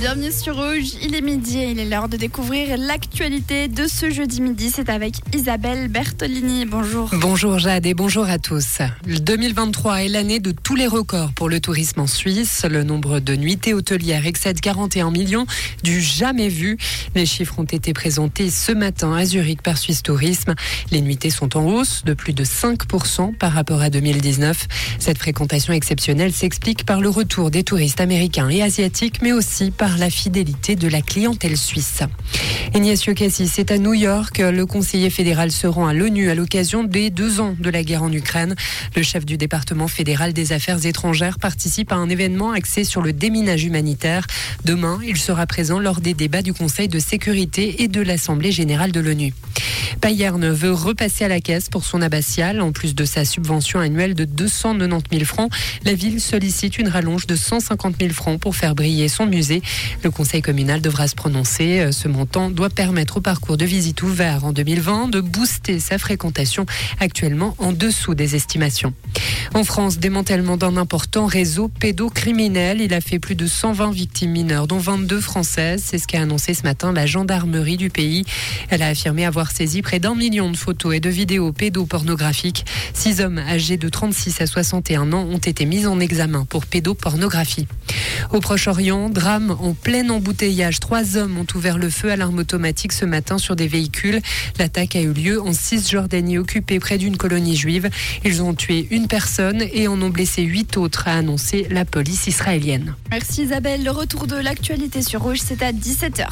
[0.00, 4.10] Bienvenue sur Rouge, il est midi et il est l'heure de découvrir l'actualité de ce
[4.10, 4.70] jeudi midi.
[4.72, 6.66] C'est avec Isabelle Bertolini.
[6.66, 7.10] Bonjour.
[7.14, 8.78] Bonjour Jade et bonjour à tous.
[9.04, 12.64] Le 2023 est l'année de tous les records pour le tourisme en Suisse.
[12.70, 15.46] Le nombre de nuitées hôtelières excède 41 millions,
[15.82, 16.78] du jamais vu.
[17.16, 20.54] Les chiffres ont été présentés ce matin à Zurich par Suisse Tourisme.
[20.92, 24.68] Les nuitées sont en hausse de plus de 5% par rapport à 2019.
[25.00, 29.87] Cette fréquentation exceptionnelle s'explique par le retour des touristes américains et asiatiques, mais aussi par
[29.96, 32.02] la fidélité de la clientèle suisse.
[32.74, 34.38] Ignacio Cassis est à New York.
[34.38, 38.02] Le conseiller fédéral se rend à l'ONU à l'occasion des deux ans de la guerre
[38.02, 38.54] en Ukraine.
[38.94, 43.12] Le chef du département fédéral des affaires étrangères participe à un événement axé sur le
[43.12, 44.26] déminage humanitaire.
[44.64, 48.92] Demain, il sera présent lors des débats du Conseil de sécurité et de l'Assemblée générale
[48.92, 49.32] de l'ONU.
[50.00, 52.60] Payerne veut repasser à la caisse pour son abbatiale.
[52.60, 55.50] En plus de sa subvention annuelle de 290 000 francs,
[55.84, 59.62] la ville sollicite une rallonge de 150 000 francs pour faire briller son musée.
[60.04, 61.90] Le conseil communal devra se prononcer.
[61.90, 66.66] Ce montant doit permettre au parcours de visite ouvert en 2020 de booster sa fréquentation
[66.98, 68.92] actuellement en dessous des estimations.
[69.54, 72.80] En France, démantèlement d'un important réseau pédocriminel.
[72.80, 75.84] Il a fait plus de 120 victimes mineures, dont 22 françaises.
[75.86, 78.24] C'est ce qu'a annoncé ce matin la gendarmerie du pays.
[78.70, 82.66] Elle a affirmé avoir saisi près d'un million de photos et de vidéos pédopornographiques.
[82.92, 87.68] Six hommes âgés de 36 à 61 ans ont été mis en examen pour pédopornographie.
[88.32, 90.80] Au Proche-Orient, drame en plein embouteillage.
[90.80, 94.22] Trois hommes ont ouvert le feu à l'arme automatique ce matin sur des véhicules.
[94.58, 97.90] L'attaque a eu lieu en Cisjordanie, occupée près d'une colonie juive.
[98.24, 102.26] Ils ont tué une personne et en ont blessé huit autres, a annoncé la police
[102.26, 102.94] israélienne.
[103.10, 103.84] Merci Isabelle.
[103.84, 106.26] Le retour de l'actualité sur Rouge, c'est à 17h.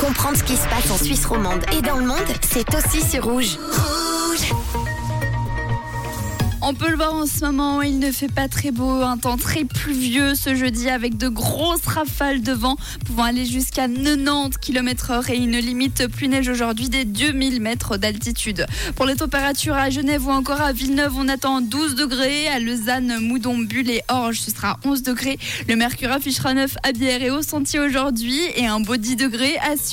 [0.00, 3.24] Comprendre ce qui se passe en Suisse romande et dans le monde, c'est aussi sur
[3.24, 3.58] Rouge.
[3.58, 3.95] Rouge
[6.68, 9.36] On peut le voir en ce moment, il ne fait pas très beau, un temps
[9.36, 15.30] très pluvieux ce jeudi avec de grosses rafales de vent pouvant aller jusqu'à 90 km/h
[15.30, 18.66] et une limite plus neige aujourd'hui des 2000 mètres d'altitude.
[18.96, 23.20] Pour les températures à Genève ou encore à Villeneuve, on attend 12 degrés, à Lausanne,
[23.20, 25.38] Moudon, Bulle et Orge, ce sera 11 degrés.
[25.68, 29.56] Le mercure affichera 9 à Bière et au Sentier aujourd'hui et un beau 10 degrés
[29.58, 29.76] à